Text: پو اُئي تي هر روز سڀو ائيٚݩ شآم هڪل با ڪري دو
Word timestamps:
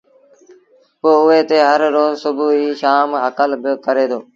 پو 1.01 1.09
اُئي 1.25 1.41
تي 1.49 1.57
هر 1.69 1.81
روز 1.95 2.13
سڀو 2.23 2.47
ائيٚݩ 2.53 2.79
شآم 2.81 3.09
هڪل 3.25 3.51
با 3.61 3.71
ڪري 3.85 4.05
دو 4.11 4.19